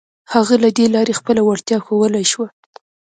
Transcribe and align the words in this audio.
هغه 0.33 0.55
له 0.63 0.69
دې 0.77 0.85
لارې 0.95 1.17
خپله 1.19 1.41
وړتيا 1.43 1.77
ښوولای 1.85 2.25
شوه. 2.31 2.47